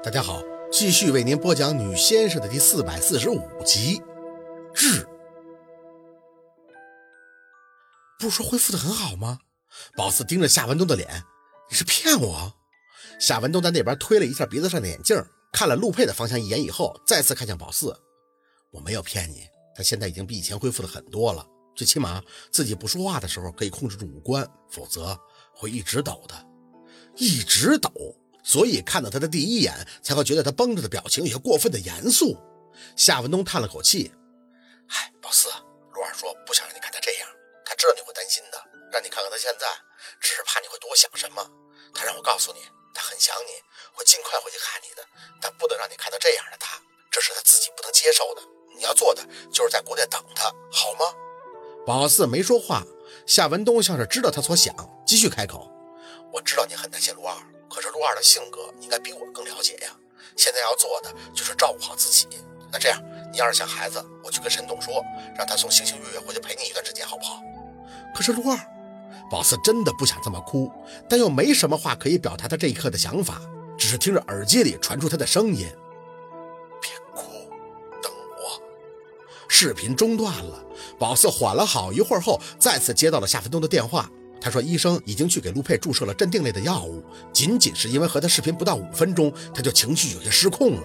[0.00, 0.40] 大家好，
[0.70, 4.00] 继续为您播讲《女先生》的第四百四十五集。
[4.72, 5.04] 日，
[8.16, 9.40] 不是说恢复的很好吗？
[9.96, 11.24] 宝四盯着夏文东的脸，
[11.68, 12.54] 你是骗我？
[13.18, 15.20] 夏文东在那边推了一下鼻子上的眼镜，
[15.52, 17.92] 看了陆佩的方向一眼以后，再次看向宝四。
[18.70, 21.44] 我没有骗你，他现在已经比以前恢复的很多了，
[21.74, 22.22] 最起码
[22.52, 25.18] 自己不说话的时候可以控制住五官，否则
[25.52, 26.46] 会一直抖的，
[27.16, 27.90] 一直抖。
[28.48, 32.34] 所以看到他的第一眼，才会觉得他绷着的表情有些过分的严肃。
[32.96, 34.10] 夏文东叹了口气
[34.88, 35.50] ：“哎，宝四，
[35.92, 37.28] 陆二说不想让你看他这样，
[37.62, 38.56] 他知道你会担心的，
[38.90, 39.66] 让你看看他现在，
[40.18, 41.44] 只是怕你会多想什么。
[41.92, 42.60] 他让我告诉你，
[42.94, 43.52] 他很想你，
[43.92, 45.04] 会尽快回去看你的，
[45.42, 48.40] 但不能让你看到这样的他，这是他自己不能接受的。
[48.74, 51.04] 你要做的就是在国内等他，好吗？”
[51.84, 52.82] 宝四没说话，
[53.26, 54.74] 夏文东像是知道他所想，
[55.06, 55.70] 继续开口
[57.98, 59.90] ：“陆二的性格，你应该比我更了解呀。
[60.36, 62.28] 现在要做的就是照顾好自己。
[62.70, 63.02] 那这样，
[63.32, 65.02] 你要是想孩子，我去跟沈董说，
[65.36, 67.42] 让他送星星月月回去陪你一段时间，好不好？
[68.14, 68.56] 可是陆二，
[69.28, 70.70] 宝四真的不想这么哭，
[71.08, 73.40] 但又没什么话可以表达他这一刻的想法，
[73.76, 75.66] 只是听着耳机里传出他的声音
[76.80, 77.50] ：“别哭，
[78.00, 78.62] 等我。”
[79.48, 80.64] 视频中断了，
[81.00, 84.08] 宝四缓了好一会儿后，再次接到了夏文东的电话。
[84.40, 90.82] 他说：“医生已经去给陆佩注射了镇定类的药物，仅仅是因为和他视频不到五分钟，他就情绪有些失控了。”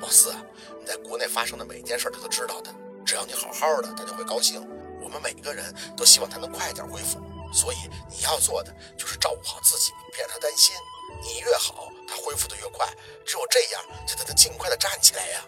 [0.00, 0.34] 老四，
[0.80, 4.60] 你在国内发生的每一件事他都知道的，只要你好好的，他就会高兴。
[5.00, 7.20] 我们每个人都希望他能快点恢复，
[7.52, 7.76] 所以
[8.10, 10.74] 你要做的就是照顾好自己，别让他担心。
[11.22, 12.86] 你越好，他恢复的越快，
[13.24, 15.40] 只有这样才能尽快的站起来呀！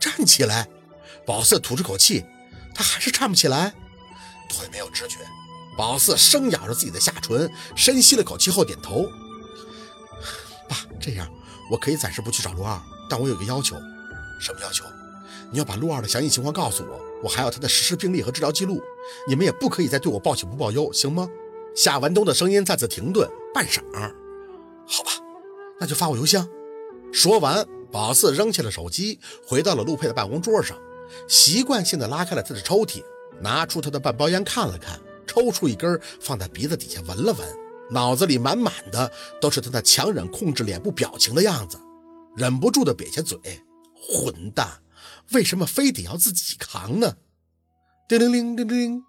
[0.00, 0.66] 站起来！
[1.26, 2.24] 宝四吐出口气，
[2.74, 3.74] 他还是站不起来，
[4.48, 5.18] 腿没有知觉。
[5.76, 9.06] 宝四生咬着自己的下唇，深吸了口气后点头。
[10.68, 11.28] 爸，这样
[11.70, 13.76] 我可以暂时不去找陆二，但我有个要求。
[14.40, 14.84] 什么要求？
[15.50, 18.82] 你要把陆二的详细情况告诉我，我还要他的实时病历和治疗记录。
[19.28, 21.28] 你们也不可以再对我报喜不报忧，行吗？
[21.74, 23.80] 夏文东的声音再次停顿，半晌。
[24.86, 25.10] 好吧，
[25.78, 26.48] 那就发我邮箱。
[27.12, 30.76] 说完，宝四扔下了手机，回到了陆佩的办公桌上，
[31.28, 33.04] 习惯性的拉开了他的抽屉，
[33.40, 34.98] 拿出他的半包烟看了看。
[35.26, 37.56] 抽出一根，放在鼻子底下闻了闻，
[37.90, 41.78] 脑子里满满的都是他那强忍控制脸部表情的样子，
[42.36, 43.38] 忍不住的瘪下嘴。
[44.08, 44.82] 混蛋，
[45.32, 47.16] 为什么非得要自己扛呢？
[48.08, 49.02] 叮铃铃，叮铃铃，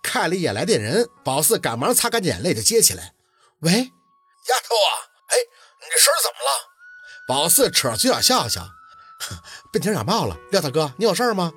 [0.00, 3.14] 看了一眼来电人，宝四赶忙擦干眼泪就接起来。
[3.60, 4.90] 喂，丫头啊，
[5.26, 5.34] 哎，
[5.80, 6.74] 你这声怎么了？
[7.26, 8.68] 宝四扯着嘴角笑笑，
[9.72, 10.36] 被听感冒了。
[10.52, 11.52] 廖大哥，你有事吗？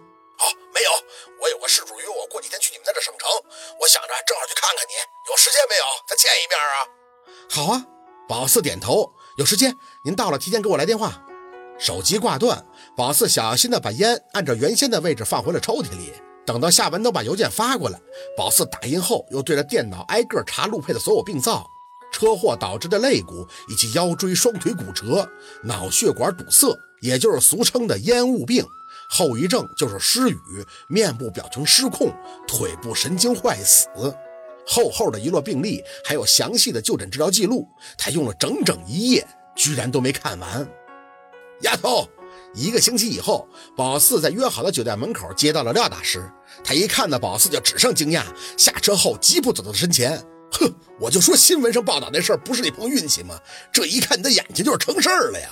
[7.57, 7.83] 好啊，
[8.29, 9.75] 宝四点头，有时间。
[10.03, 11.19] 您到了，提前给我来电话。
[11.79, 12.63] 手机挂断，
[12.95, 16.13] 宝四小心的把烟按照原先的位置放回了抽屉里。
[16.45, 17.99] 等到夏文东把邮件发过来，
[18.37, 21.65] 宝四打印后，又对着电脑挨个查陆佩的所有病灶：
[22.13, 25.27] 车祸导致的肋骨以及腰椎双腿骨折，
[25.63, 28.63] 脑血管堵塞，也就是俗称的烟雾病。
[29.09, 30.37] 后遗症就是失语、
[30.87, 32.13] 面部表情失控、
[32.47, 33.87] 腿部神经坏死。
[34.67, 37.65] 厚厚的一摞病历，还有详细的就诊治疗记录，
[37.97, 40.67] 他用了整整一夜，居然都没看完。
[41.61, 42.07] 丫头，
[42.53, 46.29] 一个星期以后，宝四在约好的酒店门口接到了廖大师。
[46.63, 48.23] 他一看到宝四，就只剩惊讶，
[48.57, 50.21] 下车后疾步走到他身前。
[50.51, 53.39] 哼，我就说新闻上报道那事儿不是你碰运气吗？
[53.71, 55.49] 这一看你的眼睛就是成事儿了呀！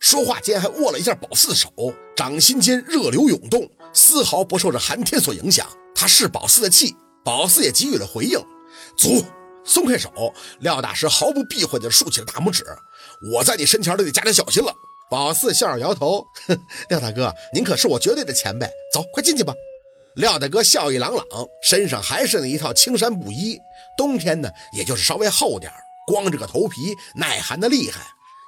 [0.00, 1.70] 说话间还握了一下宝四的手，
[2.16, 5.66] 掌心间热流涌动，丝毫不受这寒天所影响。
[5.94, 8.38] 他是宝四的气，宝四也给予了回应。
[8.96, 9.08] 走，
[9.64, 10.10] 松开手，
[10.60, 12.64] 廖大师毫不避讳地竖起了大拇指。
[13.32, 14.72] 我在你身前都得加点小心了。
[15.10, 18.66] 宝四笑着摇头，哼，廖大哥，您可是我绝对的前辈。
[18.92, 19.54] 走，快进去吧。
[20.16, 21.24] 廖大哥笑意朗朗，
[21.62, 23.58] 身上还是那一套青衫布衣，
[23.96, 25.72] 冬天呢，也就是稍微厚点
[26.06, 28.00] 光着个头皮，耐寒的厉害。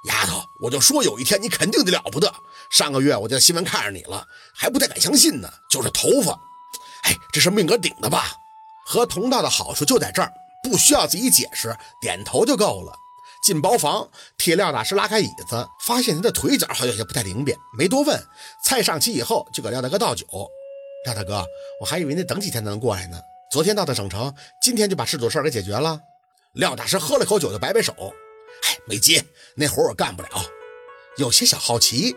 [0.09, 2.32] 丫头，我就说有一天你肯定得了不得。
[2.70, 5.49] 上个月我就在新闻看着你了，还不太敢相信呢。
[5.69, 6.32] 就是头发，
[7.03, 8.32] 哎，这是命格顶的吧？
[8.87, 10.32] 和同道的好处就在这儿，
[10.67, 12.93] 不需要自己解释，点头就够了。
[13.43, 18.21] 进包房，替廖大师拉开椅子，发现他的腿脚好像有些不太灵便，没多问。
[18.65, 20.27] 菜上齐以后，就给廖大哥倒酒。
[21.05, 21.45] 廖大哥，
[21.81, 23.21] 我还以为你等几天才能过来呢。
[23.53, 26.01] 昨天到的省城，今天就把事主事儿给解决了。
[26.55, 27.93] 廖大师喝了口酒，就摆摆手。
[28.65, 29.25] 哎，没接
[29.55, 30.29] 那活我干不了，
[31.17, 32.17] 有些小好奇。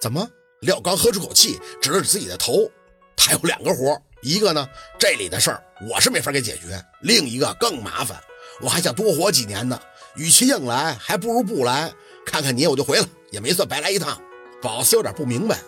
[0.00, 0.26] 怎么？
[0.62, 2.70] 廖刚喝出口气，指了指自己的头。
[3.16, 8.18] 他有两个活，一个呢，这里的事儿我是没法给解决；另一个更麻烦，
[8.60, 9.78] 我还想多活几年呢。
[10.14, 11.92] 与其硬来，还不如不来。
[12.24, 14.20] 看看你我就回了，也没算白来一趟。
[14.60, 15.58] 宝四有点不明白，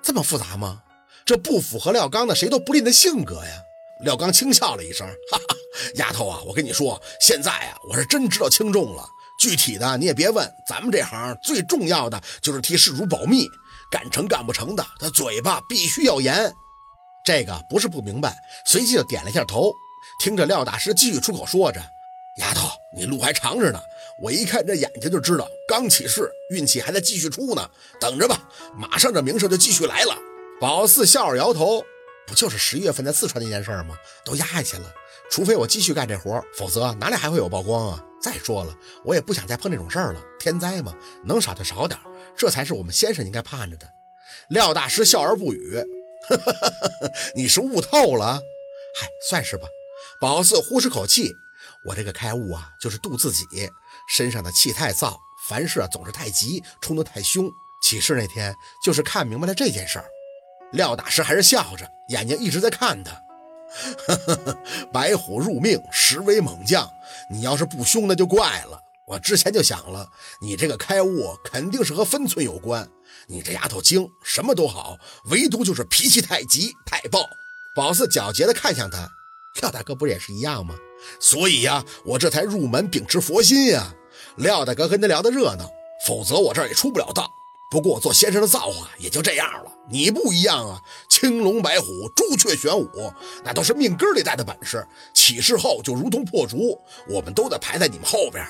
[0.00, 0.82] 这么复杂吗？
[1.24, 3.50] 这不符合廖刚的谁都不吝的性格呀。
[4.04, 5.56] 廖刚轻笑了一声，哈哈，
[5.96, 9.04] 丫头啊，我跟你说，现在啊，我是真知道轻重了。
[9.40, 13.48] 具体的你也别问，咱们这行最重要的就是替事主保密，
[13.90, 16.54] 干成干不成的，他嘴巴必须要严。
[17.26, 19.72] 这个不是不明白，随即就点了一下头，
[20.22, 21.82] 听着廖大师继续出口说着
[22.38, 23.80] ：“丫头，你路还长着呢，
[24.22, 27.68] 我一看这眼睛就知道刚起势，运气还在继续出呢。
[27.98, 30.16] 等着吧，马上这名声就继续来了。”
[30.60, 31.84] 宝四笑着摇头
[32.28, 33.96] ：“不就是十一月份在四川那件事吗？
[34.24, 34.94] 都压下去了，
[35.28, 38.72] 除非我继续干这活，否则哪里还会有曝光啊？”再说了，
[39.04, 40.22] 我也不想再碰这种事儿了。
[40.38, 40.94] 天灾嘛，
[41.24, 41.98] 能少就少点，
[42.36, 43.88] 这才是我们先生应该盼着的。
[44.48, 45.76] 廖大师笑而不语，
[46.28, 48.40] 哈哈哈哈你是悟透了？
[48.98, 49.66] 嗨，算是吧。
[50.20, 51.32] 宝四呼出口气，
[51.84, 53.46] 我这个开悟啊，就是渡自己。
[54.08, 55.16] 身上的气太燥，
[55.48, 57.50] 凡事啊总是太急，冲得太凶。
[57.82, 60.06] 起事那天，就是看明白了这件事儿。
[60.72, 63.12] 廖大师还是笑着，眼睛一直在看他。
[64.06, 64.58] 哈 哈
[64.92, 66.90] 白虎入命，实为猛将。
[67.30, 68.80] 你要是不凶，那就怪了。
[69.06, 70.10] 我之前就想了，
[70.40, 72.90] 你这个开悟肯定是和分寸有关。
[73.28, 74.98] 你这丫头精，什么都好，
[75.30, 77.24] 唯独就是脾气太急太暴。
[77.76, 79.08] 宝四皎洁的看向他，
[79.60, 80.74] 廖大哥不也是一样吗？
[81.20, 83.94] 所以呀，我这才入门秉持佛心呀。
[84.36, 85.70] 廖大哥跟他聊得热闹，
[86.04, 87.30] 否则我这儿也出不了道。
[87.70, 89.72] 不过我做先生的造化也就这样了。
[89.88, 91.86] 你不一样啊，青龙白虎、
[92.16, 93.12] 朱雀玄武，
[93.44, 94.84] 那都是命根里带的本事。
[95.14, 96.76] 起事后就如同破竹，
[97.08, 98.44] 我们都得排在你们后边。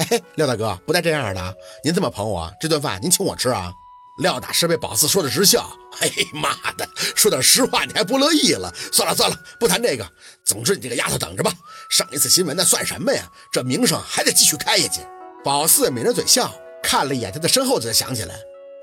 [0.00, 3.70] 哎，廖大哥不带这样的，您这么捧我，这顿饭您请我吃啊？
[4.18, 5.70] 廖大师被宝四说的直笑。
[5.92, 8.72] 嘿，妈的，说点实话你还不乐意了？
[8.92, 10.06] 算了算了，不谈这个。
[10.44, 11.52] 总之你这个丫头等着吧，
[11.90, 13.22] 上一次新闻那算什么呀？
[13.52, 15.00] 这名声还得继续开下去。
[15.44, 16.50] 宝四抿着嘴笑，
[16.82, 18.34] 看了一眼他的身后，才想起来。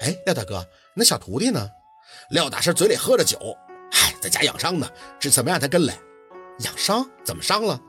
[0.02, 0.64] 哎，廖大哥，
[0.96, 1.68] 那小徒弟呢？
[2.30, 3.38] 廖大师嘴里喝着酒，
[3.92, 4.88] 嗨，在家养伤呢。
[5.20, 5.98] 这次没让他跟来，
[6.60, 7.08] 养伤？
[7.24, 7.80] 怎么伤了？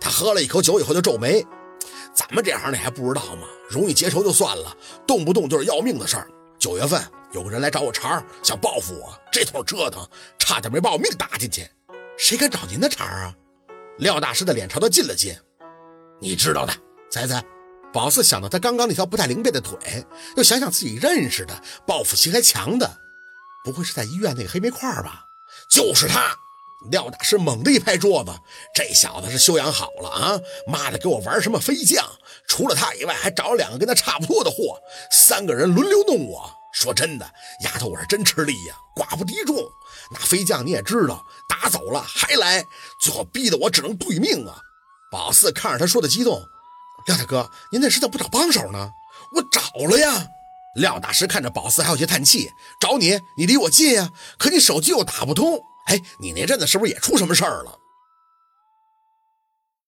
[0.00, 1.44] 他喝了一口酒以后就皱眉。
[2.14, 3.46] 咱们这行你还不知道吗？
[3.68, 4.76] 容易结仇就算了，
[5.06, 6.28] 动不动就是要命的事儿。
[6.58, 10.06] 九月份有个人来找我茬，想报复我，这通折腾，
[10.38, 11.68] 差点没把我命搭进去。
[12.18, 13.34] 谁敢找您的茬啊？
[13.98, 15.34] 廖大师的脸朝他近了近，
[16.20, 16.72] 你知道的，
[17.10, 17.42] 猜猜。
[17.92, 20.06] 宝四想到他刚刚那条不太灵便的腿，
[20.36, 22.98] 又想想自己认识的报复心还强的，
[23.64, 25.24] 不会是在医院那个黑煤块吧？
[25.68, 26.34] 就是他！
[26.90, 28.32] 廖大师猛地一拍桌子
[28.74, 30.40] ：“这小子是修养好了啊！
[30.66, 32.04] 妈的，给我玩什么飞将？
[32.48, 34.80] 除了他以外，还找了两个跟他差不多的货，
[35.10, 36.50] 三个人轮流弄我。
[36.72, 39.56] 说真的，丫头，我是真吃力呀，寡不敌众。
[40.10, 42.64] 那飞将你也知道，打走了还来，
[43.00, 44.56] 最后逼得我只能对命啊！”
[45.10, 46.42] 宝四看着他说的激动。
[47.06, 48.90] 廖大哥，您那是怎么不找帮手呢？
[49.34, 50.26] 我找了呀。
[50.74, 52.50] 廖大师看着宝四，还有些叹气。
[52.80, 55.62] 找你，你离我近呀，可你手机又打不通。
[55.84, 57.78] 哎，你那阵子是不是也出什么事儿了？